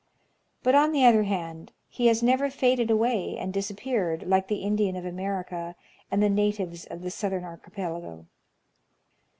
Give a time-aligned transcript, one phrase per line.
[0.63, 4.95] But, on the other hand, he has never faded away and disappeared, like the Indian
[4.95, 5.75] of America
[6.09, 8.25] and the natives of the Southern Archipelago.